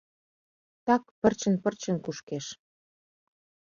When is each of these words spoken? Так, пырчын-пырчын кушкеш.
Так, 0.87 1.03
пырчын-пырчын 1.19 1.97
кушкеш. 2.03 2.45